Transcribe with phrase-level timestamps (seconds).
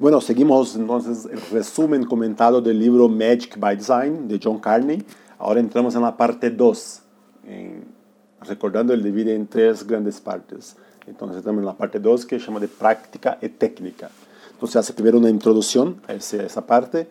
[0.00, 5.04] Bueno, seguimos entonces el resumen comentado del libro Magic by Design de John Carney.
[5.38, 7.02] Ahora entramos en la parte 2,
[8.40, 10.76] recordando el divide en tres grandes partes.
[11.06, 14.10] Entonces estamos en la parte 2 que se llama de práctica y técnica.
[14.50, 17.06] Entonces hace primero una introducción a esa parte.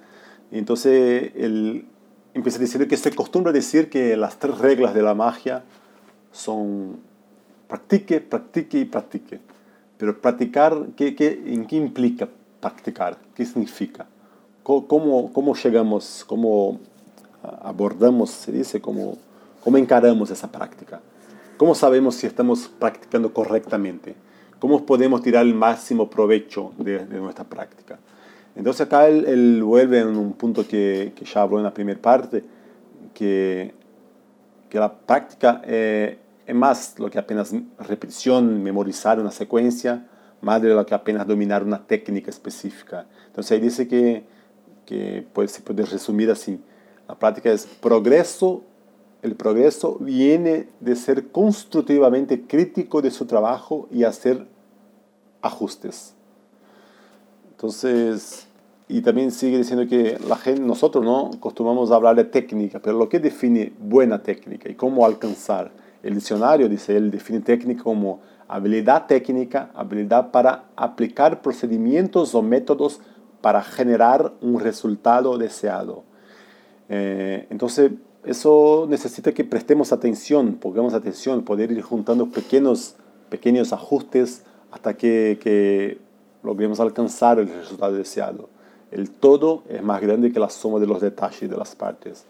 [0.51, 1.85] Y entonces él
[2.33, 5.63] empieza diciendo que se costumbre decir que las tres reglas de la magia
[6.33, 6.99] son
[7.69, 9.39] practique, practique y practique.
[9.97, 12.27] Pero practicar, ¿qué, qué, en qué implica
[12.63, 13.17] practicar?
[13.35, 14.05] ¿Qué significa?
[14.63, 16.79] ¿Cómo, cómo llegamos, cómo
[17.61, 19.17] abordamos, se dice, cómo,
[19.61, 21.01] cómo encaramos esa práctica?
[21.57, 24.15] ¿Cómo sabemos si estamos practicando correctamente?
[24.59, 27.99] ¿Cómo podemos tirar el máximo provecho de, nuestra práctica?
[28.55, 32.45] Entonces acá él, vuelve en un punto que, que, ya habló en la primera parte,
[33.13, 33.73] que,
[34.69, 36.17] que la práctica eh,
[36.47, 40.07] es más lo que apenas repetición, memorizar una secuencia,
[40.43, 43.05] de lo que apenas dominar una técnica específica.
[43.27, 44.23] Entonces ahí dice que,
[44.85, 46.59] que pues, se puede resumir así.
[47.07, 48.63] La práctica es progreso.
[49.21, 54.45] El progreso viene de ser constructivamente crítico de su trabajo y hacer
[55.41, 56.13] ajustes.
[57.51, 58.47] Entonces,
[58.89, 62.97] y también sigue diciendo que la gente, nosotros no acostumbramos a hablar de técnica, pero
[62.97, 65.71] lo que define buena técnica y cómo alcanzar.
[66.03, 72.99] El diccionario dice, él define técnica como habilidad técnica, habilidad para aplicar procedimientos o métodos
[73.41, 76.03] para generar un resultado deseado.
[76.89, 77.91] Eh, entonces,
[78.23, 82.95] eso necesita que prestemos atención, pongamos atención, poder ir juntando pequeños,
[83.29, 85.99] pequeños ajustes hasta que, que
[86.41, 88.49] logremos alcanzar el resultado deseado.
[88.91, 92.25] El todo es más grande que la suma de los detalles de las partes.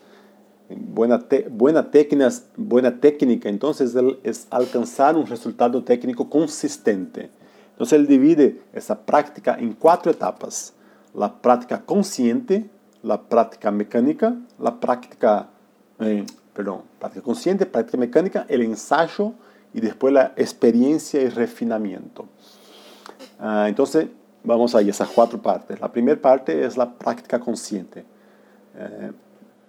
[0.76, 7.30] Buena, buena, técnica, buena técnica, entonces, es alcanzar un resultado técnico consistente.
[7.72, 10.74] Entonces, él divide esa práctica en cuatro etapas.
[11.14, 12.70] La práctica consciente,
[13.02, 15.50] la práctica mecánica, la práctica,
[16.00, 19.34] eh, perdón, práctica consciente, práctica mecánica, el ensayo
[19.74, 22.28] y después la experiencia y refinamiento.
[23.40, 24.08] Ah, entonces,
[24.44, 25.80] vamos a esas cuatro partes.
[25.80, 28.06] La primera parte es la práctica consciente.
[28.76, 29.12] Eh,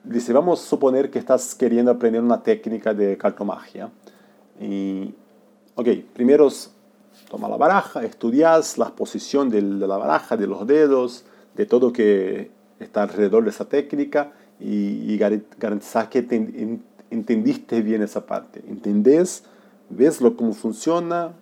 [0.05, 3.91] dice, vamos a suponer que estás queriendo aprender una técnica de cartomagia.
[4.61, 5.15] Y,
[5.75, 6.49] ok, primero
[7.31, 11.25] toma la baraja, estudias la posición de la baraja, de los dedos,
[11.57, 16.19] de todo que está alrededor de esa técnica y, garantizar que
[17.11, 18.63] entendiste bien esa parte.
[18.69, 19.45] Entendés,
[19.89, 21.33] ves lo, cómo funciona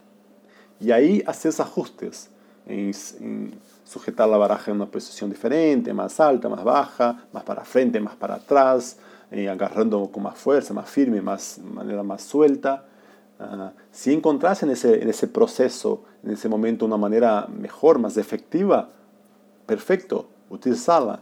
[0.80, 2.30] y ahí haces ajustes
[2.66, 3.54] en,
[3.92, 8.16] sujetar la baraja en una posición diferente, más alta, más baja, más para frente, más
[8.16, 8.96] para atrás,
[9.30, 12.86] eh, agarrando con más fuerza, más firme, más manera más suelta.
[13.38, 18.16] Ah, si encontrás en ese, en ese proceso, en ese momento, una manera mejor, más
[18.16, 18.90] efectiva,
[19.66, 21.20] perfecto, utilizarla.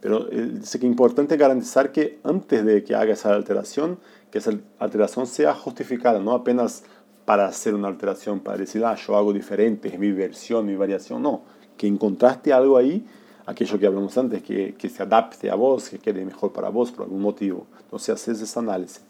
[0.00, 3.98] Pero él dice que es importante garantizar que antes de que haga esa alteración,
[4.30, 6.84] que esa alteración sea justificada, no apenas
[7.24, 11.22] para hacer una alteración, para decir, ah, yo hago diferente, es mi versión, mi variación,
[11.22, 11.42] no.
[11.78, 13.06] Que encontraste algo ahí,
[13.46, 16.92] aquello que hablamos antes, que, que se adapte a vos, que quede mejor para vos
[16.92, 17.66] por algún motivo.
[17.80, 19.02] Entonces haces ese análisis.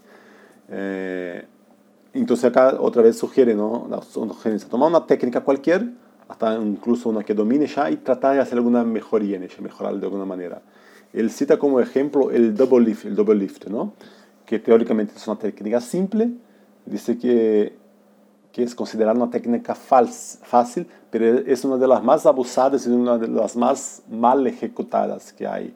[0.70, 1.44] Eh,
[2.12, 3.86] entonces acá otra vez sugiere, ¿no?
[3.90, 5.90] La sugerencia, tomar una técnica cualquier,
[6.28, 9.98] hasta incluso una que domine ya, y tratar de hacer alguna mejoría en ella, mejorarla
[9.98, 10.62] de alguna manera.
[11.12, 13.94] Él cita como ejemplo el double lift, el double lift, ¿no?
[14.44, 16.30] Que teóricamente es una técnica simple,
[16.86, 17.76] dice que
[18.52, 23.18] que es considerada una técnica fácil, pero es una de las más abusadas y una
[23.18, 25.74] de las más mal ejecutadas que hay.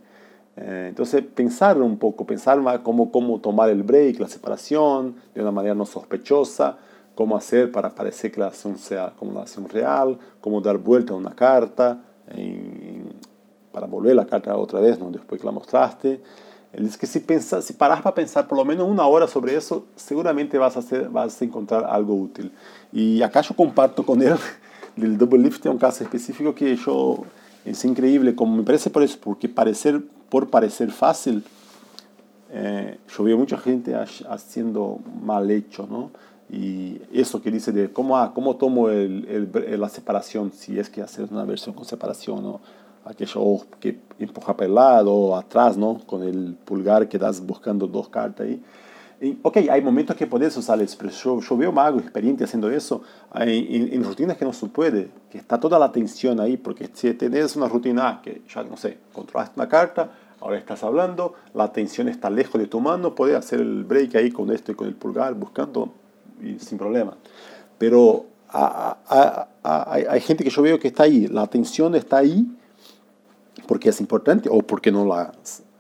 [0.57, 5.51] Eh, entonces, pensar un poco, pensar cómo, cómo tomar el break, la separación, de una
[5.51, 6.77] manera no sospechosa,
[7.15, 11.13] cómo hacer para parecer que la acción sea como una acción real, cómo dar vuelta
[11.13, 12.01] a una carta,
[13.73, 15.11] para volver la carta otra vez, ¿no?
[15.11, 16.21] después que la mostraste.
[16.73, 19.55] Él dice que si, pensa, si paras para pensar por lo menos una hora sobre
[19.55, 22.51] eso, seguramente vas a, hacer, vas a encontrar algo útil.
[22.93, 24.37] Y acá yo comparto con él
[24.97, 27.25] del double lift, un caso específico que yo
[27.65, 31.45] es increíble, como me parece por eso, porque parecer, por parecer fácil,
[32.51, 36.11] eh, yo veo mucha gente haciendo mal hecho, ¿no?
[36.51, 41.31] Y eso que dice de cómo, ah, cómo tomo la separación, si es que haces
[41.31, 42.61] una versión con separación, ¿no?
[43.05, 45.99] Aquello que empuja para el lado, atrás, ¿no?
[46.07, 48.63] Con el pulgar que estás buscando dos cartas ahí.
[49.21, 53.03] Y, ok, hay momentos que puedes usar eso, pero yo, veo magos experientes haciendo eso
[53.37, 57.55] en, rutinas que no se puede, que está toda la atención ahí, porque si tienes
[57.55, 60.11] una rutina que ya, no sé, controlaste una carta,
[60.41, 64.33] ahora estás hablando, la atención está lejos de tu mano, puedes hacer el break ahí
[64.33, 65.93] con esto y con el pulgar, buscando
[66.59, 67.17] sin problema.
[67.79, 72.47] Pero hay, gente que yo veo que está ahí, la atención está ahí,
[73.67, 75.33] porque es importante o porque no la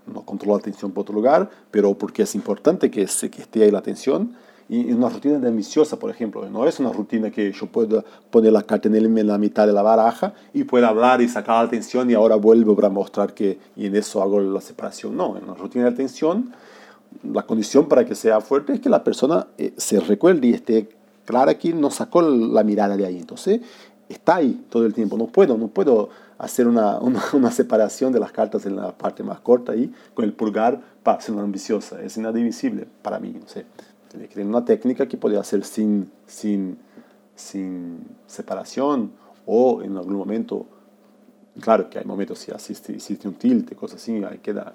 [0.06, 3.62] no controla la atención por otro lugar, pero porque es importante que, se, que esté
[3.62, 4.34] ahí la atención.
[4.68, 8.52] Y una rutina de ambiciosa, por ejemplo, no es una rutina que yo pueda poner
[8.52, 12.10] la carta en la mitad de la baraja y pueda hablar y sacar la atención
[12.10, 15.16] y ahora vuelvo para mostrar que y en eso hago la separación.
[15.16, 16.54] No, en una rutina de atención,
[17.22, 20.88] la condición para que sea fuerte es que la persona eh, se recuerde y esté
[21.26, 23.18] clara que no sacó la mirada de ahí.
[23.18, 23.60] Entonces,
[24.08, 25.18] está ahí todo el tiempo.
[25.18, 26.08] No puedo, no puedo
[26.42, 26.98] hacer una,
[27.32, 31.20] una, separación de las cartas en la parte más corta ahí con el pulgar para
[31.20, 32.02] ser una ambiciosa.
[32.02, 33.34] Es inadmisible para mí.
[33.40, 33.64] No sé.
[34.10, 36.78] Tiene que tener una técnica que puede hacer sin, sin,
[37.34, 39.12] sin separación
[39.46, 40.66] o en algún momento,
[41.60, 44.74] claro que hay momentos si existe, existe un tilte, cosas así, hay que dar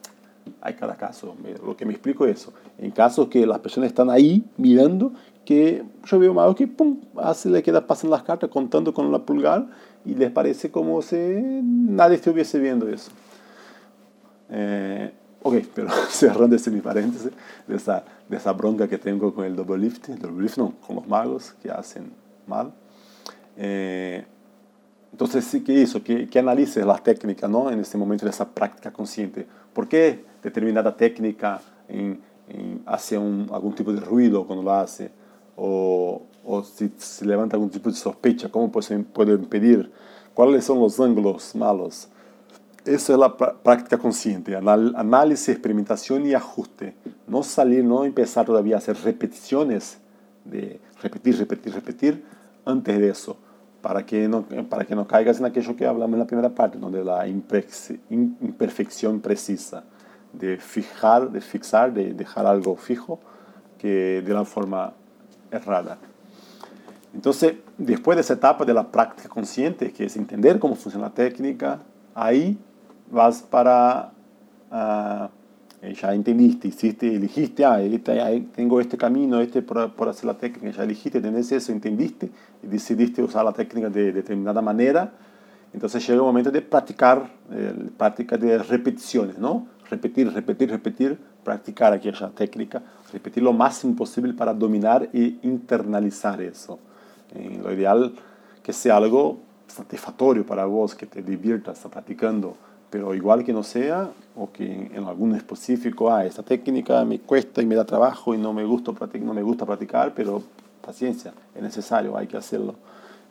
[0.67, 1.35] hay cada caso.
[1.65, 2.53] Lo que me explico es eso.
[2.77, 5.13] En casos que las personas están ahí mirando,
[5.45, 9.19] que yo veo más que pum, así le queda, pasan las cartas contando con la
[9.19, 9.67] pulgar
[10.05, 13.11] y les parece como si nadie estuviese viendo eso.
[14.49, 15.11] Eh,
[15.41, 17.31] ok, pero cerrando ese mi paréntesis
[17.65, 20.97] de esa, de esa bronca que tengo con el double lift, double lift no, con
[20.97, 22.11] los magos que hacen
[22.45, 22.73] mal.
[23.55, 24.25] Eh,
[25.11, 27.71] entonces, sí que eso, que, que analices las técnicas ¿no?
[27.71, 29.47] en este momento de esa práctica consciente.
[29.73, 32.21] ¿Por qué determinada técnica en,
[32.85, 35.11] hace algún tipo de ruido cuando lo hace?
[35.55, 36.21] O,
[36.63, 39.91] si se levanta algún tipo de sospecha, ¿cómo puedo, puedo impedir?
[40.33, 42.07] ¿Cuáles son los ángulos malos?
[42.85, 46.95] Eso es la práctica consciente, análisis, experimentación y ajuste.
[47.27, 49.97] No salir, no empezar todavía a hacer repeticiones
[50.45, 52.23] de repetir, repetir, repetir
[52.63, 53.37] antes de eso
[53.81, 56.77] para que no, para que no caigas en aquello que hablamos en la primera parte,
[56.77, 59.83] donde la imperfección precisa
[60.33, 63.19] de fijar, de fixar, de dejar algo fijo
[63.77, 64.93] que de la forma
[65.51, 65.97] errada.
[67.13, 71.13] Entonces, después de esa etapa de la práctica consciente, que es entender cómo funciona la
[71.13, 71.79] técnica,
[72.13, 72.57] ahí
[73.09, 74.11] vas para
[74.71, 75.27] uh,
[75.81, 77.79] ya entendiste, hiciste, elegiste, ah,
[78.55, 82.29] tengo este camino, este por, por, hacer la técnica, ya elegiste, tenés eso, entendiste
[82.63, 85.11] y decidiste usar la técnica de, determinada manera.
[85.73, 89.67] Entonces llega el momento de practicar, eh, práctica de repeticiones, ¿no?
[89.89, 92.81] Repetir, repetir, repetir, practicar aquella técnica,
[93.13, 96.79] repetir lo máximo posible para dominar y internalizar eso.
[97.33, 98.13] Eh, lo ideal
[98.63, 102.57] que sea algo satisfactorio para vos, que te diviertas practicando
[102.89, 107.61] pero igual que no sea, o que en algún específico, ah, esta técnica me cuesta
[107.61, 110.41] y me da trabajo y no me gusta, no me gusta practicar, pero
[110.81, 112.75] paciencia, es necesario, hay que hacerlo.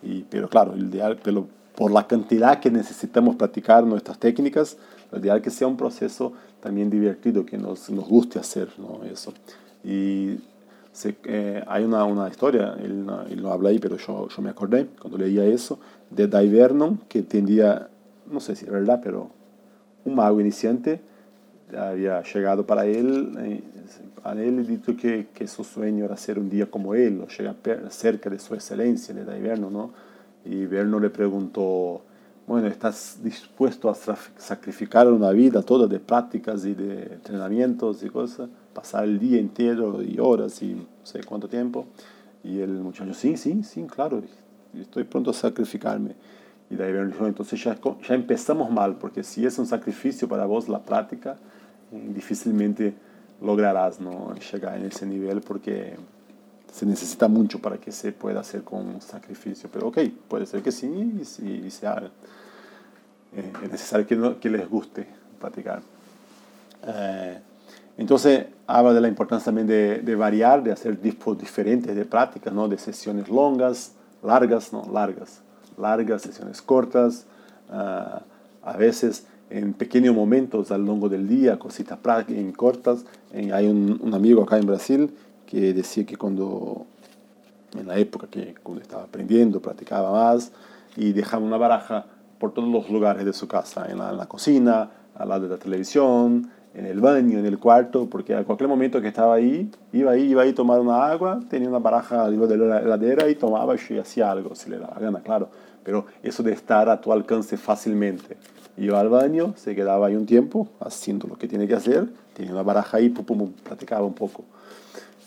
[0.02, 4.76] Y, pero claro, el ideal, pero por la cantidad que necesitamos practicar nuestras técnicas,
[5.12, 9.04] lo ideal que sea un proceso también divertido, que nos, nos guste hacer ¿no?
[9.04, 9.32] eso.
[9.84, 10.38] Y
[11.24, 14.86] eh, hay una, una historia, él, él, no habla ahí, pero yo, yo me acordé
[14.98, 15.78] cuando leía eso,
[16.10, 17.88] de Dai Vernon, que tendía,
[18.30, 19.30] no sé si es verdad, pero
[20.04, 21.00] un mago iniciante
[21.76, 23.62] había llegado para él, eh,
[24.24, 27.28] a él y dicho que, que, su sueño era ser un día como él, o
[27.28, 27.56] llegar
[27.90, 30.05] cerca de su excelencia, le da Iverno, ¿no?
[30.48, 32.02] Y Iverno le preguntó,
[32.46, 38.48] bueno, ¿estás dispuesto a sacrificar una vida toda de prácticas y de entrenamientos y cosas?
[38.72, 41.86] Pasar el día entero y horas y no sé cuánto tiempo.
[42.44, 44.22] Y el muchacho, sí, sí, sí, claro,
[44.78, 46.14] estoy pronto a sacrificarme.
[46.70, 47.76] Y de ahí entonces ya,
[48.08, 51.36] ya empezamos mal, porque si es un sacrificio para vos la práctica,
[51.90, 52.94] difícilmente
[53.40, 54.34] lograrás ¿no?
[54.52, 55.96] llegar en ese nivel porque
[56.76, 59.70] se necesita mucho para que se pueda hacer con sacrificio.
[59.72, 60.86] Pero ok, puede ser que sí
[61.40, 62.10] y, sea,
[63.34, 65.06] eh, es necesario que, les guste
[65.40, 65.80] practicar.
[66.86, 67.38] Eh,
[67.96, 72.68] entonces habla de la importancia también de, variar, de hacer tipos diferentes de prácticas, ¿no?
[72.68, 73.92] de sesiones longas,
[74.22, 75.40] largas, no largas,
[75.78, 77.24] largas, sesiones cortas,
[77.70, 78.20] uh,
[78.62, 83.06] a veces en pequeños momentos a lo largo del día, cositas prácticas, cortas.
[83.32, 85.14] hay un, un, amigo acá en Brasil
[85.46, 86.86] que decía que cuando,
[87.78, 90.52] en la época que cuando estaba aprendiendo, practicaba más
[90.96, 92.06] y dejaba una baraja
[92.38, 95.48] por todos los lugares de su casa, en la, en la cocina, al lado de
[95.48, 99.70] la televisión, en el baño, en el cuarto, porque a cualquier momento que estaba ahí,
[99.92, 103.28] iba ahí, iba ahí a tomar una agua, tenía una baraja arriba de la heladera
[103.30, 105.48] y tomaba y hacía algo, si le daba gana, claro.
[105.82, 108.36] Pero eso de estar a tu alcance fácilmente.
[108.76, 112.52] Iba al baño, se quedaba ahí un tiempo haciendo lo que tiene que hacer, tenía
[112.52, 114.44] una baraja ahí, pum, pum, practicaba un poco.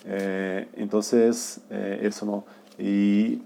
[0.09, 2.45] Eh, entonces, eh, eso no.
[2.83, 3.41] Y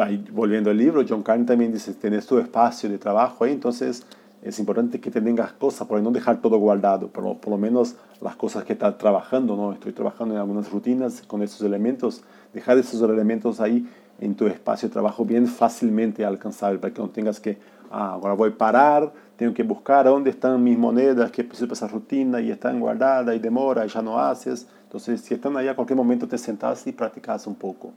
[0.00, 4.06] ahí, volviendo al libro, John Carney también dice, tienes tu espacio de trabajo ahí, entonces
[4.40, 8.36] es importante que tengas cosas, para no dejar todo guardado, pero por lo menos las
[8.36, 9.72] cosas que estás trabajando, ¿no?
[9.72, 12.22] Estoy trabajando en algunas rutinas con esos elementos,
[12.54, 13.88] dejar esos elementos ahí
[14.20, 17.58] en tu espacio de trabajo bien fácilmente alcanzable, para que no tengas que
[17.90, 21.88] Ah, ahora voy a parar, tengo que buscar dónde están mis monedas que para esa
[21.88, 24.66] rutina y están guardadas y demora y ya no haces.
[24.88, 27.92] Entonces, si están ahí, a cualquier momento te sentas y practicas un poco.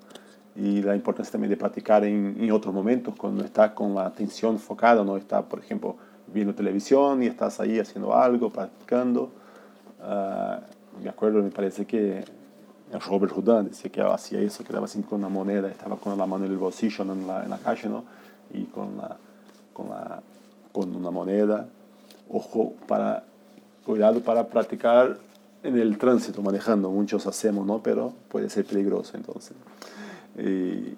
[0.58, 5.02] Y la importancia también de practicar en, otros momentos, cuando estás con la atención focada,
[5.02, 5.96] no está, por ejemplo,
[6.28, 9.32] viendo televisión y estás ahí haciendo algo, practicando.
[10.02, 12.26] Uh, me acuerdo, me parece que
[13.08, 16.44] Robert Houdin decía que hacía eso, quedaba así con una moneda, estaba con la mano
[16.44, 18.04] en el bolsillo, en la, en la calle, ¿no?
[18.54, 19.16] Y con, la,
[19.72, 20.22] con, la,
[20.74, 21.70] con una moneda,
[22.30, 23.24] ojo, para,
[23.86, 25.31] cuidado para practicar
[25.64, 27.82] en el tránsito, manejando, muchos hacemos, ¿no?
[27.84, 29.56] Pero puede ser peligroso, entonces.
[30.38, 30.96] Y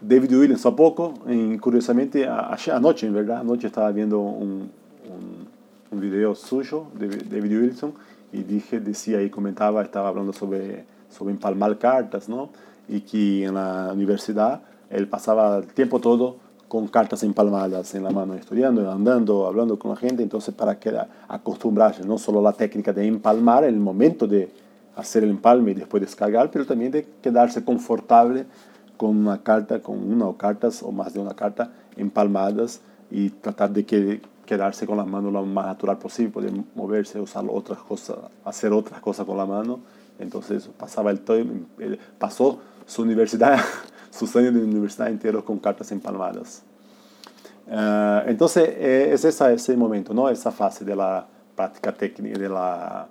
[0.00, 4.70] David Williams, a poco, en, curiosamente, anoche, en verdad, anoche estaba viendo un,
[5.08, 5.48] un,
[5.90, 7.94] un video suyo de David Wilson
[8.32, 12.50] y dije, decía y comentaba, estaba hablando sobre, sobre empalmar cartas, ¿no?
[12.88, 16.36] Y que en la universidad él pasaba el tiempo todo
[16.68, 20.92] con cartas empalmadas en la mano, estudiando, andando, hablando con la gente, entonces para que
[21.26, 24.50] acostumbrarse no solo a la técnica de empalmar, el momento de
[24.96, 28.46] hacer el empalme y después descargar, pero también de quedarse confortable
[28.96, 33.70] con una carta, con una o cartas o más de una carta empalmadas y tratar
[33.70, 38.16] de que quedarse con la mano lo más natural posible, poder moverse, usar otras cosas,
[38.44, 39.80] hacer otras cosas con la mano.
[40.18, 41.20] Entonces pasaba el
[42.18, 43.58] pasó su universidad,
[44.10, 46.62] sus años de universidad enteros con cartas empalmadas.
[47.66, 50.28] Uh, entonces eh, es esa, ese momento, ¿no?
[50.30, 53.06] esa fase de la práctica técnica, de la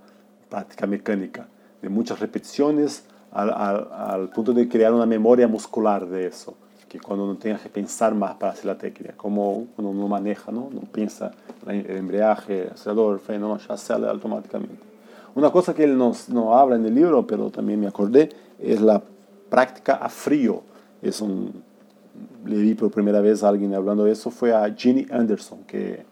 [0.49, 1.47] práctica mecánica,
[1.81, 6.55] de muchas repeticiones al, al, al punto de crear una memoria muscular de eso
[6.87, 10.51] que cuando no tenga que pensar más para hacer la técnica, como uno no maneja,
[10.51, 10.69] ¿no?
[10.71, 11.31] no piensa
[11.67, 14.75] el embriaje, el acelerador, el freno, ya sale automáticamente.
[15.35, 18.81] Una cosa que él nos, no habla en el libro, pero también me acordé, es
[18.81, 19.01] la
[19.49, 20.63] práctica a frío.
[21.01, 21.63] Es un,
[22.45, 26.05] le vi por primera vez a alguien hablando de eso, fue a Ginny Anderson, que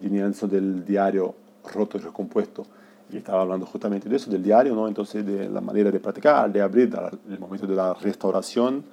[0.00, 1.34] Ginny Anderson del diario
[1.72, 2.64] Roto y Recompuesto,
[3.12, 4.86] y estaba hablando justamente de eso, del diario, ¿no?
[4.86, 6.92] entonces de la manera de practicar, de abrir,
[7.28, 8.84] el momento de la restauración,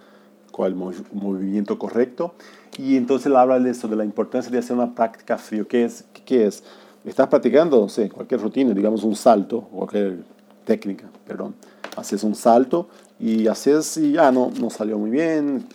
[0.65, 2.33] el movimiento correcto.
[2.77, 5.67] Y entonces habla de eso, de la importancia de hacer una práctica frío.
[5.67, 6.05] ¿Qué es?
[6.25, 6.63] ¿Qué es?
[7.05, 10.23] Estás practicando, no sé, cualquier rutina, digamos un salto, cualquier
[10.65, 11.55] técnica, perdón.
[11.95, 15.65] Haces un salto y haces y ya no, no salió muy bien,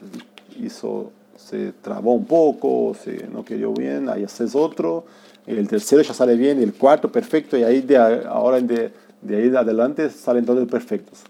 [0.61, 5.05] hizo, se trabó un poco, se, no quedó bien, ahí haces otro,
[5.47, 9.55] el tercero ya sale bien, el cuarto perfecto y ahí de ahora de, de ahí
[9.55, 11.21] adelante salen todos perfectos.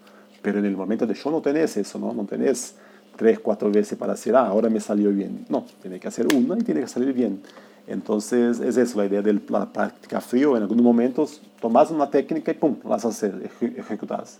[0.43, 2.13] Pero en el momento de show no tenés eso, ¿no?
[2.13, 2.75] No tenés
[3.17, 5.47] tres, cuatro veces para decir, ah, ahora me salió bien.
[5.49, 7.41] No, tiene que hacer una y tiene que salir bien.
[7.87, 10.57] Entonces, es eso, la idea de la práctica frío.
[10.57, 14.39] En algunos momentos, tomas una técnica y pum, vas a hacer, ejecutas.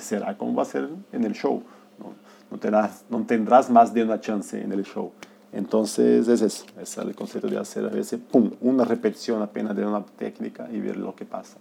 [0.00, 1.62] Será como va a ser en el show.
[1.98, 2.14] No,
[2.50, 5.12] no, tendrás, no tendrás más de una chance en el show.
[5.52, 6.64] Entonces, es eso.
[6.80, 10.80] Es el concepto de hacer a veces, pum, una repetición apenas de una técnica y
[10.80, 11.58] ver lo que pasa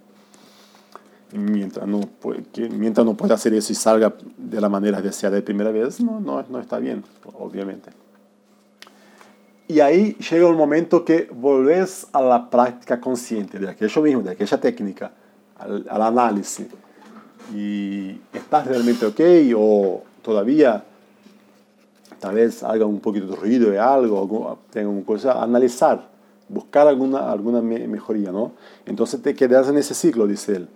[1.33, 2.01] mientras no,
[2.51, 6.01] que mientras no pueda hacer eso y salga de la manera deseada de primera vez,
[6.01, 7.03] no, no, no está bien,
[7.39, 7.91] obviamente.
[9.67, 14.31] Y ahí llega un momento que volvés a la práctica consciente de aquello mismo, de
[14.31, 15.11] aquella técnica,
[15.57, 16.67] al, al análisis.
[17.53, 19.19] Y estás realmente ok
[19.55, 20.83] o todavía
[22.19, 26.07] tal vez haga un poquito de ruido de algo, tenga una cosa, analizar,
[26.47, 28.51] buscar alguna, alguna mejoría, ¿no?
[28.85, 30.69] Entonces te quedas en ese ciclo, dice él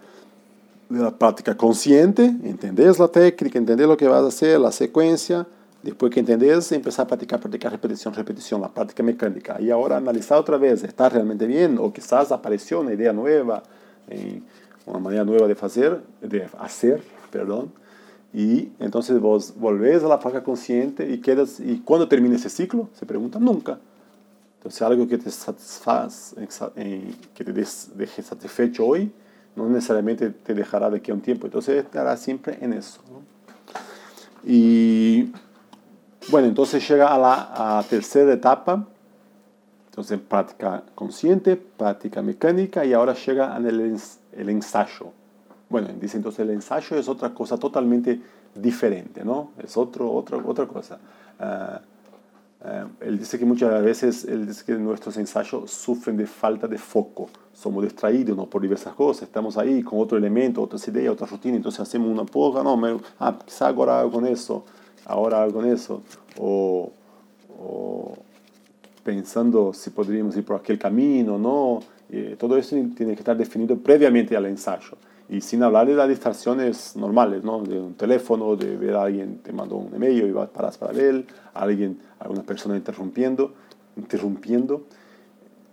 [0.89, 5.47] de la práctica consciente, entendés la técnica, entendés lo que vas a hacer, la secuencia,
[5.81, 9.59] después que entendés, empezar a practicar, practicar, repetición, repetición, la práctica mecánica.
[9.59, 11.77] Y ahora analizar otra vez, ¿está realmente bien?
[11.79, 13.63] O quizás apareció una idea nueva,
[14.85, 17.01] una manera nueva de hacer, de hacer,
[17.31, 17.71] perdón.
[18.33, 22.89] Y entonces vos volvés a la práctica consciente y quedas, y cuando termina ese ciclo,
[22.93, 23.79] se pregunta nunca.
[24.57, 26.35] Entonces algo que te satisfaz,
[27.33, 29.11] que te deje satisfecho hoy,
[29.55, 31.45] no necesariamente te dejará de aquí a un tiempo.
[31.47, 32.99] Entonces estará siempre en eso.
[34.43, 35.31] Y
[36.29, 38.85] bueno, entonces llega a la tercera etapa.
[39.89, 43.97] Entonces práctica consciente, práctica mecánica y ahora llega el,
[44.35, 45.11] el ensayo.
[45.69, 48.21] Bueno, dice entonces el ensayo es otra cosa totalmente
[48.53, 49.51] diferente, ¿no?
[49.57, 50.99] Es otro, otra otra cosa.
[51.39, 56.67] Uh, uh, él dice que muchas veces, él dice que nuestros ensayos sufren de falta
[56.67, 58.45] de foco somos distraídos ¿no?
[58.45, 62.25] por diversas cosas, estamos ahí con otro elemento, otras ideas, otra rutina, entonces hacemos una
[62.25, 64.65] poca, no, me, ah, quizá ahora hago con eso,
[65.05, 66.01] ahora hago con eso,
[66.37, 66.91] o,
[67.57, 68.13] o
[69.03, 73.77] pensando si podríamos ir por aquel camino, no, eh, todo eso tiene que estar definido
[73.77, 74.97] previamente al ensayo.
[75.27, 77.63] Y sin hablar de las distracciones normales, ¿no?
[77.63, 81.25] de un teléfono, de ver a alguien te mandó un email y vas para ver,
[81.53, 83.53] alguien, alguna persona interrumpiendo,
[83.97, 84.85] interrumpiendo.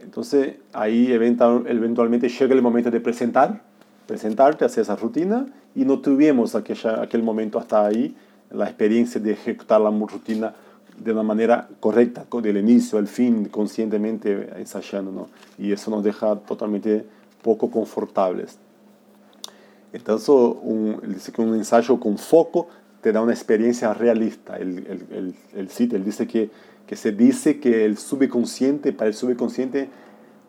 [0.01, 3.63] Entonces ahí eventualmente llega el momento de presentar,
[4.07, 8.17] presentarte, hacer esa rutina y no tuvimos aquella, aquel momento hasta ahí,
[8.51, 10.55] la experiencia de ejecutar la rutina
[10.99, 15.29] de una manera correcta, del inicio al fin, conscientemente ensayando, ¿no?
[15.59, 17.05] Y eso nos deja totalmente
[17.43, 18.59] poco confortables.
[19.93, 22.69] Entonces, un, dice que un ensayo con foco
[23.01, 24.57] te da una experiencia realista.
[24.57, 26.51] El, el, el, el él dice que,
[26.87, 29.89] que se dice que el subconsciente, para el subconsciente,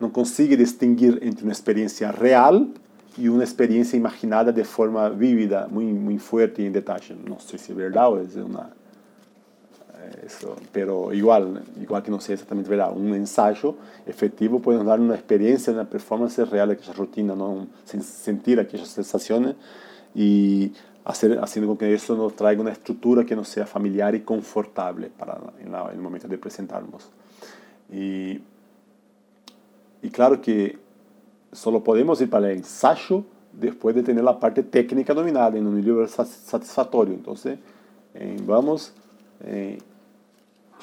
[0.00, 2.72] no consigue distinguir entre una experiencia real
[3.16, 7.16] y una experiencia imaginada de forma vívida, muy, muy fuerte y en detalle.
[7.26, 8.70] No sé si es verdad o es una
[10.24, 15.14] eso, pero igual, igual que no sé exactamente verdad, un ensayo efectivo puede dar una
[15.14, 17.66] experiencia, una performance real de aquella rutina, ¿no?
[17.84, 19.56] sentir aquellas sensaciones
[20.14, 20.72] y
[21.04, 25.10] hacer, haciendo con que eso nos traiga una estructura que nos sea familiar y confortable
[25.10, 27.08] para en, el momento de presentarnos.
[27.92, 28.40] Y,
[30.02, 30.78] y claro que
[31.52, 35.76] solo podemos ir para el ensayo después de tener la parte técnica dominada en un
[35.76, 37.14] nivel satisfactorio.
[37.14, 37.58] Entonces,
[38.14, 38.92] eh, vamos
[39.44, 39.78] eh,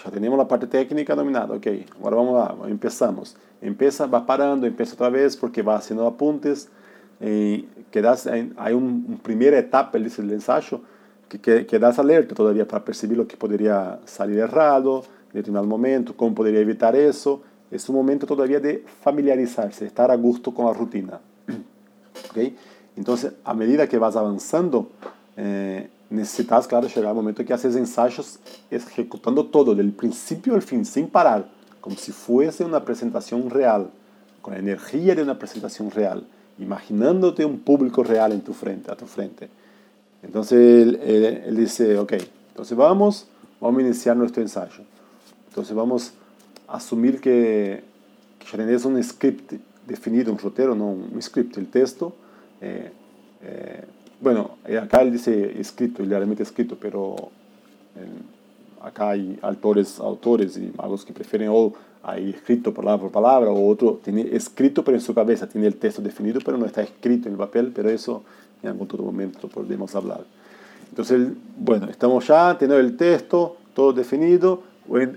[0.03, 1.67] ya tenemos la parte técnica dominada, ok,
[2.03, 3.35] ahora vamos a, empezamos.
[3.61, 6.69] Empieza, va parando, empieza otra vez porque va haciendo apuntes.
[7.19, 10.81] Eh, quedas, hay una primera etapa del ensayo
[11.29, 16.15] que, que quedas alerta todavía para percibir lo que podría salir errado en determinado momento,
[16.15, 17.41] cómo podría evitar eso.
[17.69, 21.19] Es un momento todavía de familiarizarse, estar a gusto con la rutina.
[22.31, 22.55] ¿Okay?
[22.97, 24.89] Entonces, a medida que vas avanzando,
[25.37, 28.39] eh, necesitas, claro, llegar al momento que haces ensayos
[28.69, 31.49] ejecutando todo, del principio al fin, sin parar,
[31.79, 33.89] como si fuese una presentación real,
[34.41, 36.25] con la energía de una presentación real,
[36.59, 39.49] imaginándote un público real en tu frente, a tu frente.
[40.21, 42.13] Entonces él, dice, ok,
[42.49, 43.27] entonces vamos,
[43.59, 44.83] vamos a iniciar nuestro ensayo.
[45.47, 46.13] Entonces vamos
[46.67, 47.83] a asumir que,
[48.37, 49.53] que ya tenés un script
[49.87, 52.13] definido, un rotero, no un script, el texto.
[52.59, 52.91] Eh,
[53.43, 53.85] eh,
[54.21, 57.15] bueno, eh, acá él dice escrito, realmente escrito, pero
[58.81, 63.69] acá hay autores, autores y magos que prefieren o hay escrito palabra por palabra, o
[63.69, 67.27] otro tiene escrito pero en su cabeza, tiene el texto definido pero no está escrito
[67.27, 68.23] en el papel, pero eso
[68.63, 70.21] en algún otro momento podemos hablar.
[70.89, 74.63] Entonces, bueno, estamos ya teniendo el texto, todo definido,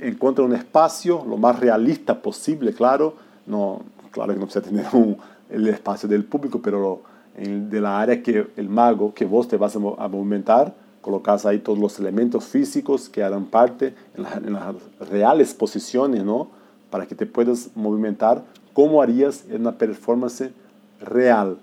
[0.00, 5.16] encuentra un espacio lo más realista posible, claro, no, claro que no se tener un,
[5.50, 7.02] el espacio del público, pero
[7.36, 11.78] de la área que el mago, que vos te vas a movimentar, colocas ahí todos
[11.78, 14.74] los elementos físicos que harán parte en, las
[15.10, 16.48] reales posiciones, ¿no?
[16.90, 18.42] Para que te puedas movimentar
[18.72, 20.50] como harías en una performance
[21.00, 21.58] real.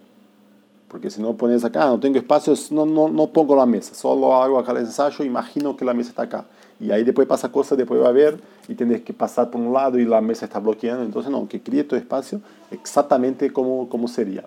[0.87, 4.35] Porque si no pones acá, no tengo espacios, no, no, no pongo la mesa, solo
[4.35, 6.45] hago acá el ensayo, imagino que la mesa está acá.
[6.81, 9.71] Y ahí después pasa cosas, después va a ver y tienes que pasar por un
[9.71, 11.03] lado y la mesa está bloqueando.
[11.03, 14.43] Entonces, no, que críe tu espacio exactamente como, como sería.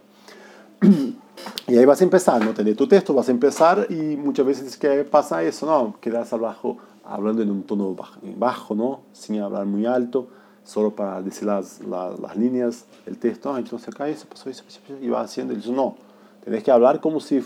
[1.66, 2.52] Y ahí vas a empezar, ¿no?
[2.52, 5.96] Tener tu texto, vas a empezar y muchas veces que pasa eso, ¿no?
[6.00, 7.96] Quedas abajo hablando en un tono
[8.36, 9.00] bajo, ¿no?
[9.12, 10.28] Sin hablar muy alto,
[10.62, 14.64] solo para decir las, las, líneas, el texto, ah, entonces acá eso pasó, eso,
[15.00, 15.96] y va haciendo, y no,
[16.44, 17.44] tenés que hablar como si,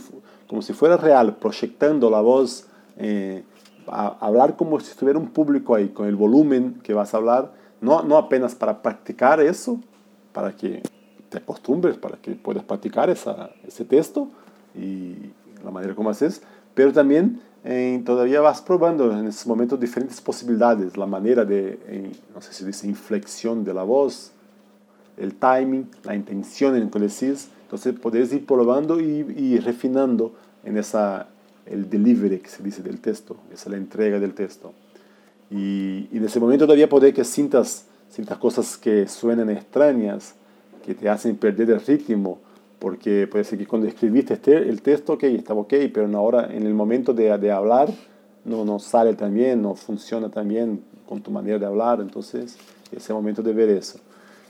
[0.48, 3.44] como si fuera real, proyectando la voz, eh,
[3.86, 8.02] hablar como si estuviera un público ahí, con el volumen que vas a hablar, no,
[8.02, 9.80] no apenas para practicar eso,
[10.32, 10.82] para que
[11.28, 14.28] te acostumbres para que puedas practicar esa, ese texto
[14.74, 15.14] y
[15.64, 16.42] la manera como haces,
[16.74, 22.12] pero también eh, todavía vas probando en esos momentos diferentes posibilidades, la manera de, eh,
[22.34, 24.32] no sé si dice inflexión de la voz,
[25.16, 30.32] el timing, la intención en que decís, entonces puedes ir probando y, y, refinando
[30.64, 31.28] en esa,
[31.66, 34.72] el delivery que se dice del texto, esa es la entrega del texto.
[35.50, 40.34] Y, en ese momento todavía puede que sientas, sientas cosas que suenen extrañas,
[40.88, 42.38] que te hacen perder el ritmo,
[42.78, 46.66] porque puede ser que cuando escribiste este, el texto, ok, estaba ok, pero ahora en
[46.66, 47.90] el momento de, de hablar
[48.46, 52.56] no, no sale tan bien, no funciona tan bien con tu manera de hablar, entonces
[52.90, 53.98] es el momento de ver eso.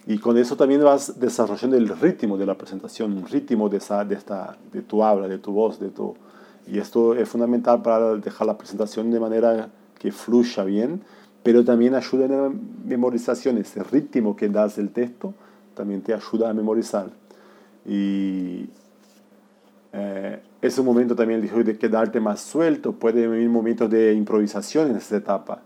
[0.07, 4.05] Y con eso también vas desarrollando el ritmo de la presentación, un ritmo de, esa,
[4.05, 6.15] de, esta, de tu habla, de tu voz, de tu...
[6.69, 11.03] Y esto es fundamental para dejar la presentación de manera que fluya bien,
[11.43, 12.53] pero también ayuda en la
[12.85, 15.35] memorización, ese ritmo que das del texto,
[15.79, 17.09] también te ayuda a memorizar.
[17.87, 18.69] Y
[19.93, 25.17] eh, ese momento también de quedarte más suelto, puede venir momentos de improvisación en esta
[25.17, 25.63] etapa,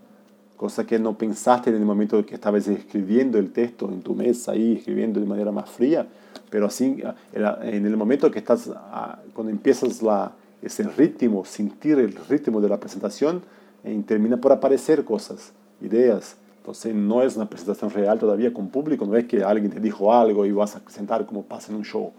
[0.55, 4.53] cosa que no pensaste en el momento que estabas escribiendo el texto en tu mesa,
[4.53, 6.07] ahí escribiendo de manera más fría,
[6.49, 7.01] pero así
[7.33, 12.69] en el momento que estás, ah, cuando empiezas la, ese ritmo, sentir el ritmo de
[12.69, 13.41] la presentación,
[13.83, 19.05] eh, termina por aparecer cosas, ideas, Entonces no es una presentación real todavía con público,
[19.05, 21.83] no es que alguien te dijo algo y vas a presentar como pasa en un
[21.83, 22.13] show.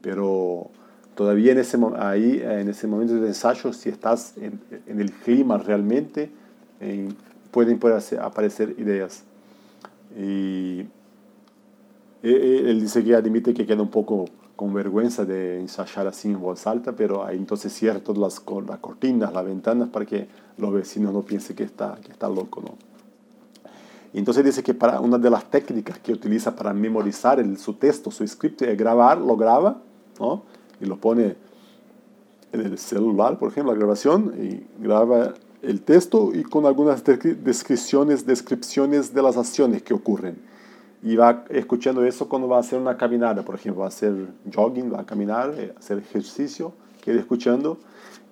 [0.00, 0.70] Pero
[1.14, 5.56] todavía en ese, ahí, en ese momento de ensayo, si estás en, en el clima
[5.58, 6.32] realmente,
[6.80, 7.08] eh,
[7.52, 9.22] pueden, pueden aparecer ideas.
[10.18, 10.86] Y
[12.24, 14.24] él dice que admite que queda un poco
[14.56, 18.78] con vergüenza de ensayar así en voz alta, pero ahí entonces cierra todas las, las
[18.80, 20.26] cortinas, las ventanas para que
[20.58, 22.62] los vecinos no piensen que está, que está loco.
[22.62, 22.95] ¿no?
[24.12, 27.74] Y entonces dice que para una de las técnicas que utiliza para memorizar el, su
[27.74, 29.78] texto, su script, es grabar, lo graba
[30.18, 30.42] ¿no?
[30.80, 31.36] y lo pone
[32.52, 38.24] en el celular, por ejemplo, la grabación, y graba el texto y con algunas descripciones,
[38.24, 40.38] descripciones de las acciones que ocurren
[41.02, 44.28] y va escuchando eso cuando va a hacer una caminada, por ejemplo, va a hacer
[44.52, 47.78] jogging, va a caminar, eh, hacer ejercicio, queda escuchando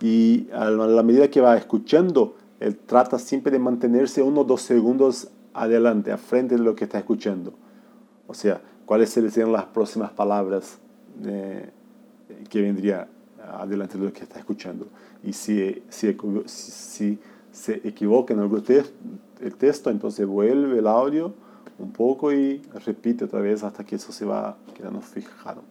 [0.00, 4.62] y a la medida que va escuchando, él trata siempre de mantenerse uno o dos
[4.62, 7.54] segundos adelante, a frente de lo que está escuchando.
[8.26, 10.78] O sea, cuáles serían las próximas palabras
[11.24, 11.70] eh,
[12.48, 13.08] que vendría
[13.40, 14.88] adelante de lo que está escuchando.
[15.22, 17.18] Y si, si,
[17.52, 18.64] se equivoca en algún
[19.40, 21.32] el texto, entonces vuelve el audio
[21.78, 25.62] un poco y repite otra vez hasta que eso se va quedando fijado.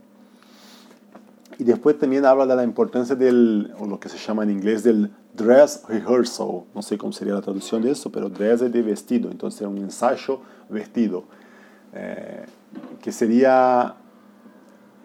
[1.60, 4.84] Y después también habla de la importancia del, o lo que se llama en inglés,
[4.84, 6.64] del dress rehearsal.
[6.74, 9.78] No sé cómo sería la traducción de eso, pero dress es de vestido, entonces un
[9.78, 11.26] ensayo vestido.
[11.94, 12.46] Eh,
[13.02, 13.96] que sería,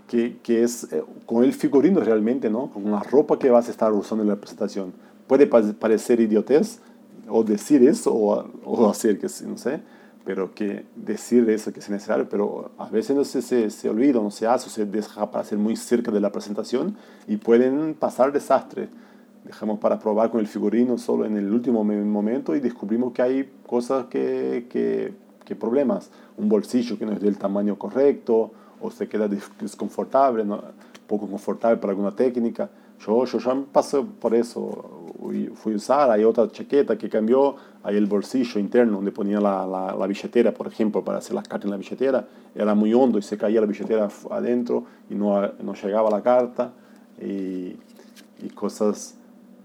[0.07, 2.71] que, que es eh, con el figurino realmente, ¿no?
[2.71, 4.93] Con la ropa que vas a estar usando en la presentación.
[5.27, 6.81] Puede parecer idiotez,
[7.29, 9.81] o decir eso, o, o hacer que no sé
[10.29, 14.21] pero que decir eso que es necesario, pero a veces no se, se, se olvida,
[14.21, 18.31] no se hace, se deja para ser muy cerca de la presentación y pueden pasar
[18.31, 18.91] desastres.
[19.43, 23.51] Dejamos para probar con el figurino solo en el último momento y descubrimos que hay
[23.67, 25.15] cosas que, que,
[25.47, 26.11] que problemas.
[26.37, 30.63] Un bolsillo que no es del tamaño correcto o se queda desconfortable, ¿no?
[31.07, 32.69] poco confortable para alguna técnica.
[33.01, 35.08] Yo, yo ya pasé por eso
[35.55, 39.67] fui a usar, hay otra chaqueta que cambió, hay el bolsillo interno donde ponía la,
[39.67, 43.23] la, billetera, por ejemplo, para hacer las cartas en la billetera, era muy hondo y
[43.23, 46.73] se caía la billetera adentro y no, no llegaba la carta.
[47.21, 47.77] Y,
[48.43, 49.17] y, cosas,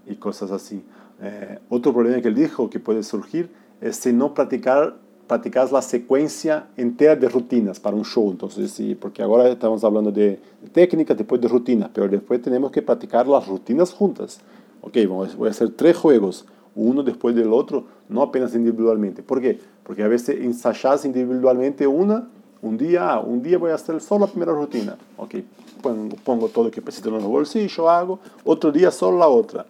[0.06, 0.82] y cosas así.
[1.22, 3.48] Eh, otro problema que él dijo que puede surgir
[3.80, 8.30] es si no practicar practicas la secuencia entera de rutinas para un show.
[8.30, 10.38] Entonces, sí, porque ahora estamos hablando de
[10.72, 14.40] técnica, después de rutinas, pero después tenemos que practicar las rutinas juntas
[14.84, 14.96] ok,
[15.36, 16.44] voy a hacer tres juegos,
[16.74, 19.22] uno después del otro, no apenas individualmente.
[19.22, 19.58] ¿Por qué?
[19.82, 22.28] Porque a veces ensayas individualmente una,
[22.60, 25.36] un día, ah, un día voy a hacer solo la primera rutina, ok,
[25.82, 29.66] pongo, pongo todo lo que necesito en el bolsillo, hago, otro día solo la otra.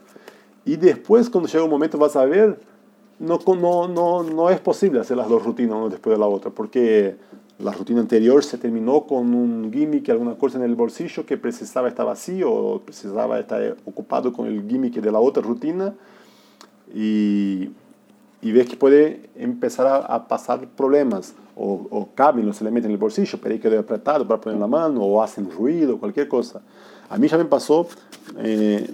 [0.64, 2.59] Y después, cuando llega un momento, vas a ver,
[3.18, 6.50] no, no, no, no es posible hacer las dos rutinas una después de la otra,
[6.50, 7.16] porque
[7.64, 11.88] la rutina anterior se terminó con un gimmick, alguna cosa en el bolsillo que precisaba
[11.88, 15.94] estar vacío o precisaba estar ocupado con el gimmick de la otra rutina
[16.94, 17.70] y,
[18.42, 22.98] y ves que puede empezar a, pasar problemas o, o, caben los elementos en el
[22.98, 26.61] bolsillo, pero hay que apretado para poner la mano o hacen ruido, cualquier cosa.
[27.09, 27.88] A mí ya me pasó,
[28.40, 28.87] eh,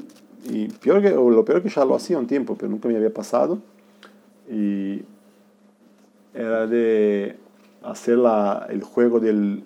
[0.49, 3.13] y peor que, lo peor que ya lo hacía un tiempo, pero nunca me había
[3.13, 3.59] pasado,
[4.49, 5.03] y
[6.33, 7.37] era de
[7.83, 9.65] hacer la, el juego del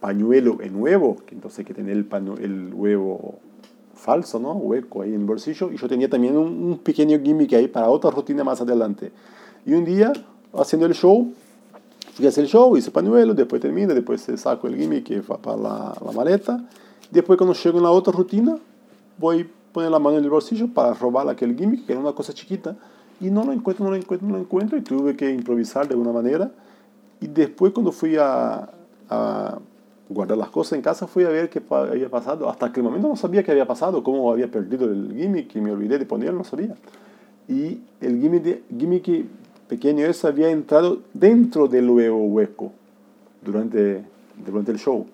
[0.00, 2.06] pañuelo en huevo, que entonces hay que tener el,
[2.40, 3.38] el huevo
[3.94, 4.52] falso, ¿no?
[4.52, 5.72] Hueco ahí en el bolsillo.
[5.72, 9.10] Y yo tenía también un, pequeño gimmick ahí para otra rutina más adelante.
[9.64, 10.12] Y un día,
[10.54, 11.32] haciendo el show,
[12.14, 15.38] fui a hacer el show, hice pañuelo, después termino, después saco el gimmick que va
[15.38, 16.64] para la, la maleta.
[17.10, 18.56] Después cuando llego en la otra rutina,
[19.18, 22.12] voy a poner la mano en el bolsillo para robar aquel gimmick, que era una
[22.12, 22.76] cosa chiquita.
[23.20, 24.78] Y no lo encuentro, no lo encuentro, no lo encuentro.
[24.78, 26.50] Y tuve que improvisar de alguna manera.
[27.20, 28.68] Y después cuando fui a,
[29.08, 29.58] a,
[30.08, 32.48] guardar las cosas en casa, fui a ver qué había pasado.
[32.48, 35.72] Hasta aquel momento no sabía qué había pasado, cómo había perdido el gimmick, y me
[35.72, 36.74] olvidé de ponerlo, no sabía.
[37.48, 39.26] Y el gimmick,
[39.68, 42.72] pequeño ese había entrado dentro del huevo hueco
[43.44, 44.04] durante,
[44.44, 45.06] durante el show.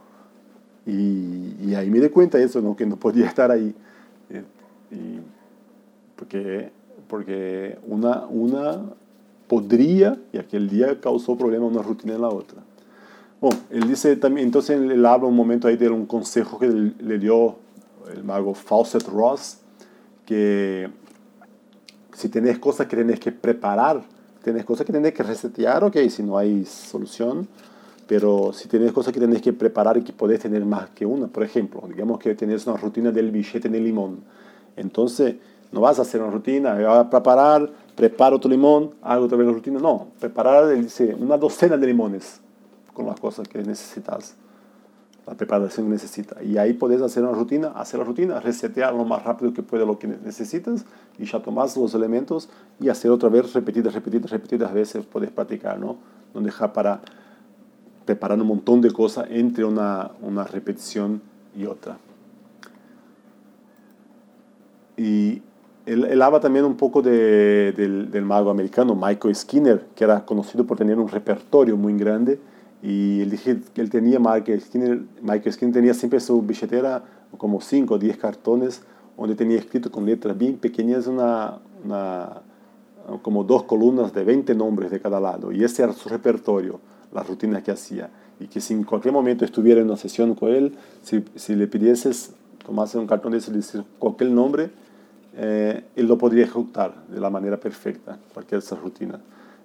[0.86, 2.76] Y, ahí me di cuenta de eso, ¿no?
[2.76, 3.74] que no podía estar ahí.
[4.30, 4.42] Eh,
[6.16, 6.70] porque,
[7.08, 8.82] porque una, una
[9.48, 12.62] podría, y aquel día causó problema una rutina en la otra.
[13.40, 17.18] Bueno, él dice también, entonces él habla un momento ahí de un consejo que le
[17.18, 17.56] dio
[18.14, 19.58] el mago Fawcett Ross,
[20.24, 20.88] que
[22.14, 24.02] si tenés cosas que tenés que preparar,
[24.42, 27.48] tenés cosas que tenés que resetear, ok, si no hay solución,
[28.06, 31.26] pero si tenés cosas que tenés que preparar y que podés tener más que una,
[31.26, 34.20] por ejemplo, digamos que tenés una rutina del billete en el limón,
[34.76, 35.36] entonces
[35.72, 39.46] no vas a hacer una rutina, vas a preparar preparo tu limón, hago otra vez
[39.46, 39.78] la rutina.
[39.78, 42.40] No, preparar, dice, una docena de limones
[42.92, 44.34] con las cosas que necesitas,
[45.26, 46.42] la preparación que necesitas.
[46.42, 49.86] Y ahí puedes hacer una rutina, hacer la rutina, resetear lo más rápido que puede
[49.86, 50.84] lo que necesitas
[51.18, 52.48] y ya tomas los elementos
[52.80, 55.96] y hacer otra vez repetidas, repetidas, repetidas veces puedes practicar, ¿no?
[56.34, 57.00] No dejar para
[58.04, 61.22] preparar un montón de cosas entre una, una repetición
[61.56, 61.98] y otra.
[64.96, 65.42] Y
[65.86, 70.24] él, él, habla también un poco de, del, del, mago americano Michael Skinner, que era
[70.24, 72.38] conocido por tener un repertorio muy grande.
[72.82, 77.04] Y él dije que él tenía, Michael Skinner, Michael Skinner tenía siempre su billetera
[77.36, 78.82] como 5 o 10 cartones
[79.16, 82.42] donde tenía escrito con letras bien pequeñas una, una,
[83.22, 85.52] como dos columnas de 20 nombres de cada lado.
[85.52, 86.80] Y ese era su repertorio,
[87.12, 88.10] las rutinas que hacía.
[88.40, 91.66] Y que si en cualquier momento estuviera en una sesión con él, si, si le
[91.68, 92.32] pidieses
[92.64, 94.70] tomase un cartón de ese y decir cualquier nombre,
[95.34, 99.20] eh, él lo podría ejecutar de la manera perfecta, cualquier esa rutina.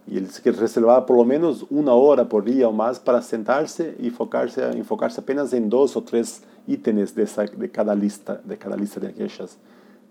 [0.10, 3.96] Y él que reservaba por lo menos una hora por día o más para sentarse
[4.00, 8.58] y enfocarse, enfocarse apenas en dos o tres ítems de, esa, de, cada lista, de
[8.58, 9.58] cada lista de aquellas.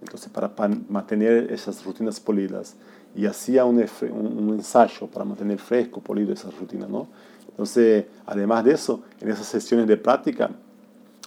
[0.03, 0.53] Entonces, para,
[0.89, 2.77] mantener esas rutinas polidas.
[3.15, 7.07] Y hacía un, un, ensayo para mantener fresco, polido esas rutinas, ¿no?
[7.49, 10.51] Entonces, además de eso, en esas sesiones de práctica,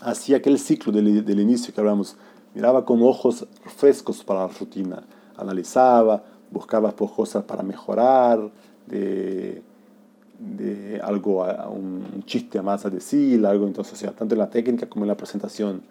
[0.01, 2.15] hacía aquel ciclo del, del inicio que hablamos,
[2.53, 5.03] miraba con ojos frescos para la rutina,
[5.38, 8.49] analizaba, buscaba por cosas para mejorar,
[8.88, 9.62] de,
[10.39, 14.88] de algo, un chiste más a decir, algo, entonces, o sea, tanto en la técnica
[14.88, 15.81] como en la presentación.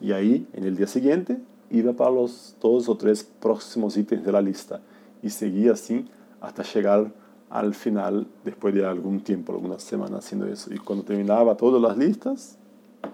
[0.00, 1.38] Y ahí, en el día siguiente,
[1.70, 4.80] iba para los dos o tres próximos ítems de la lista
[5.22, 6.08] y seguía así
[6.40, 7.10] hasta llegar
[7.48, 10.72] al final, después de algún tiempo, algunas semanas haciendo eso.
[10.72, 12.58] Y cuando terminaba todas las listas,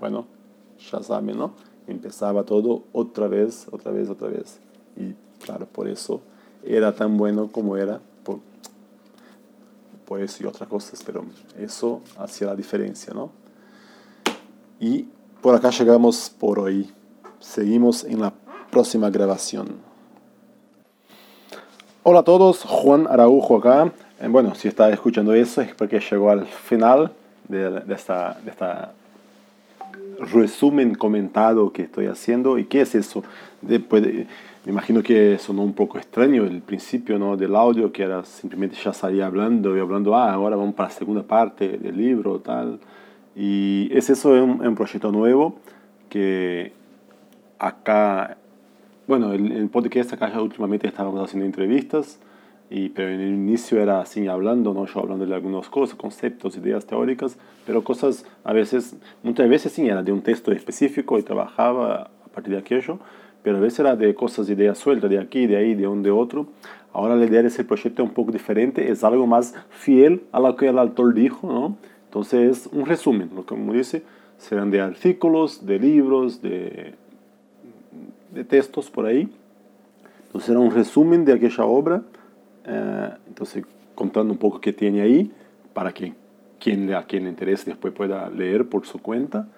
[0.00, 0.26] bueno,
[0.90, 1.52] ya saben, ¿no?
[1.86, 4.58] Empezaba todo otra vez, otra vez, otra vez.
[4.96, 5.14] Y
[5.44, 6.20] claro, por eso
[6.64, 8.38] era tan bueno como era, por,
[10.06, 11.24] por eso y otras cosas, pero
[11.58, 13.30] eso hacía la diferencia, ¿no?
[14.78, 15.06] Y
[15.40, 16.90] por acá llegamos por hoy.
[17.40, 18.32] Seguimos en la
[18.70, 19.76] próxima grabación.
[22.04, 23.92] Hola a todos, Juan Araujo acá.
[24.20, 27.12] Eh, bueno, si está escuchando eso es porque llegó al final
[27.48, 28.92] de, de esta, de esta
[30.22, 32.58] resumen comentado que estoy haciendo.
[32.58, 33.22] ¿Y qué es eso?
[33.61, 37.37] Después me imagino que sonó un poco extraño el principio ¿no?
[37.37, 40.94] del audio, que era simplemente ya salía hablando y hablando, ah, ahora vamos para la
[40.94, 42.78] segunda parte del libro, tal.
[43.35, 45.56] Y es eso, es un, un proyecto nuevo
[46.08, 46.72] que
[47.58, 48.37] acá,
[49.06, 52.18] bueno, el, el podcast acá ya últimamente estábamos haciendo entrevistas
[52.72, 54.87] y, pero en el inicio era así hablando, ¿no?
[54.87, 59.87] yo hablando de algunas cosas, conceptos, ideas teóricas, pero cosas a veces, muchas veces sí
[59.87, 62.98] era de un texto específico y trabajaba a partir de aquello,
[63.42, 66.11] pero a veces era de cosas, ideas sueltas, de aquí, de ahí, de un, de
[66.11, 66.46] otro.
[66.94, 70.40] Ahora la idea de ese proyecto es un poco diferente, es algo más fiel a
[70.40, 71.76] lo que el autor dijo, ¿no?
[72.06, 74.02] Entonces es un resumen, lo que como dice,
[74.38, 76.94] serán de artículos, de libros, de,
[78.30, 79.28] de textos por ahí.
[80.26, 82.02] Entonces será un resumen de aquella obra
[82.64, 85.31] eh, entonces, contando un poco qué tiene ahí,
[85.72, 86.12] para que
[86.59, 89.48] quien, a quien le interese después pueda leer por su cuenta,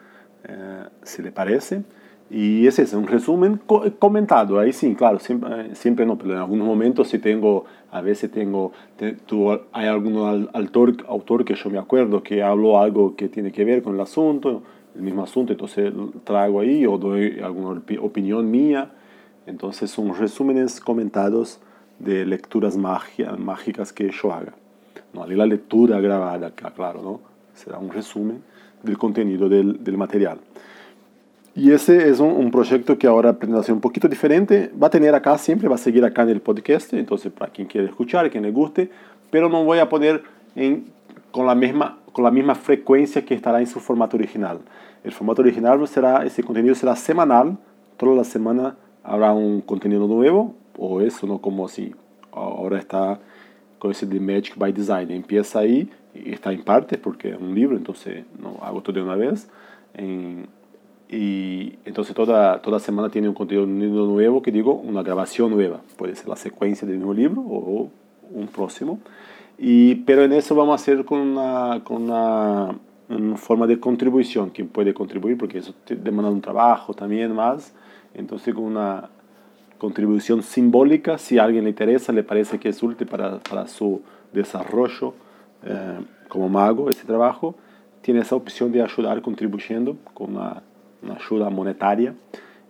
[0.44, 1.82] eh, si le parece.
[2.30, 3.60] Y ese es un resumen
[3.98, 8.00] comentado, ahí sí, claro, siempre, eh, siempre no, pero en algunos momentos sí tengo, a
[8.00, 8.72] veces tengo,
[9.26, 13.64] tú, hay algún autor, autor que yo me acuerdo que habló algo que tiene que
[13.64, 14.62] ver con el asunto,
[14.94, 15.92] el mismo asunto, entonces
[16.24, 18.92] traigo ahí o doy alguna opinión mía.
[19.46, 21.60] Entonces son resúmenes comentados
[21.98, 24.52] de lecturas mágicas que yo haga.
[25.12, 27.34] No hay la lectura grabada, claro, ¿no?
[27.54, 28.42] será un resumen
[28.82, 30.38] del contenido del, material.
[31.54, 34.72] Y ese es un, un, proyecto que ahora pretende hacer un poquito diferente.
[34.80, 37.68] Va a tener acá, siempre va a seguir acá en el podcast, entonces para quien
[37.68, 38.90] quiera escuchar, quien le guste,
[39.30, 40.24] pero no voy a poner
[40.56, 40.86] en,
[41.30, 44.58] con, la misma, con la misma frecuencia que estará en su formato original.
[45.04, 47.56] El formato original será, ese contenido será semanal,
[47.96, 51.40] toda la semana habrá un contenido nuevo, o eso, ¿no?
[51.40, 51.94] Como si
[52.32, 53.20] ahora está
[53.78, 55.10] con ese de Magic by Design.
[55.10, 59.16] Empieza ahí, está en parte porque es un libro, entonces no hago todo de una
[59.16, 59.48] vez.
[59.94, 60.48] En,
[61.08, 65.80] y entonces toda, toda semana tiene un contenido nuevo, que digo, una grabación nueva.
[65.96, 67.90] Puede ser la secuencia del mismo libro o
[68.32, 68.98] un próximo.
[69.58, 72.74] Y, pero en eso vamos a hacer con una, con una,
[73.08, 74.50] una forma de contribución.
[74.50, 77.74] Quien puede contribuir, porque eso demanda un trabajo también más.
[78.14, 79.10] Entonces con una
[79.84, 84.00] contribución simbólica, si a alguien le interesa, le parece que es útil para, para su
[84.32, 85.12] desarrollo
[85.62, 87.54] eh, como mago, ese trabajo,
[88.00, 90.62] tiene esa opción de ayudar contribuyendo con una,
[91.02, 92.14] una ayuda monetaria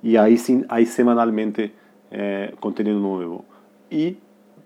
[0.02, 1.72] y ahí, sin, hay semanalmente
[2.10, 3.44] eh, contenido nuevo.
[3.90, 4.16] Y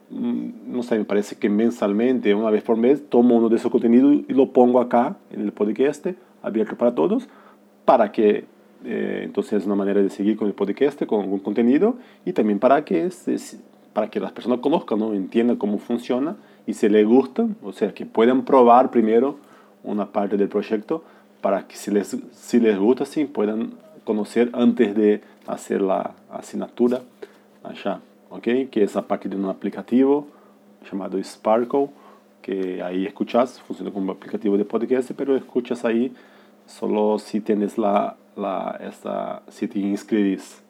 [0.09, 3.71] mm, no sé, me parece que mensalmente, una vez por mes, tomo uno de esos
[3.71, 6.07] contenidos y lo pongo acá en el podcast,
[6.43, 7.29] abierto para todos,
[7.85, 8.47] para que
[8.85, 12.59] eh, entonces es una manera de seguir con el podcast, con algún contenido y también
[12.59, 13.09] para que,
[13.93, 15.13] para que las personas conozcan, ¿no?
[15.13, 16.37] entiendan cómo funciona
[16.67, 19.37] y si les gusta, o sea, que puedan probar primero
[19.83, 21.03] una parte del proyecto
[21.41, 23.73] para que si les, si les gusta, sí, puedan
[24.05, 27.03] conocer antes de hacer la asignatura
[27.63, 28.71] allá, ¿ok?
[28.71, 30.27] Que es a partir de un aplicativo
[30.91, 31.89] llamado Sparkle,
[32.43, 36.13] que ahí escuchas, funciona como un aplicativo de podcast, pero escuchas ahí
[36.67, 40.63] solo si tienes la, la esta, si te inscribís.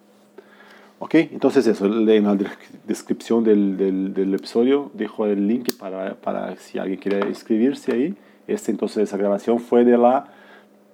[0.98, 1.14] ¿Ok?
[1.14, 2.36] Entonces eso, en la
[2.84, 8.16] descripción del, del, del, episodio dejo el link para, para si alguien quiere inscribirse ahí.
[8.48, 10.26] Este, entonces esa grabación fue de la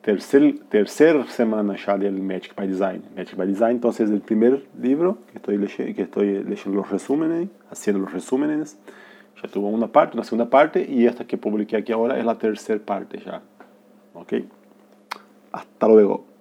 [0.02, 3.02] tercer, tercera semana ya del Magic by Design.
[3.16, 7.48] Magic by Design, entonces el primer libro que estoy, leyendo, que estoy leyendo los resúmenes,
[7.70, 8.76] haciendo los resúmenes.
[9.42, 12.36] Ya tuvo una parte, una segunda parte y esta que publiqué aquí ahora es la
[12.36, 13.40] tercera parte ya.
[14.12, 14.34] ¿Ok?
[15.52, 16.33] Hasta luego.